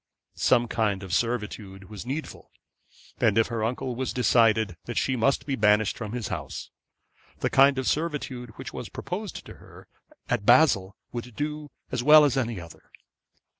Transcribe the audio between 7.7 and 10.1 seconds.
of servitude which was proposed to her